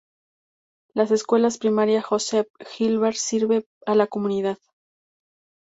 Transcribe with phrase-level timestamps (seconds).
[0.95, 4.57] Las Escuela Primaria Joseph Gilbert sirve a la comunidad.